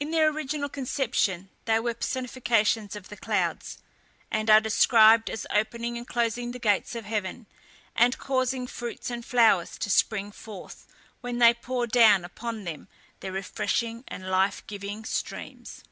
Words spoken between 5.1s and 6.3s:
as opening and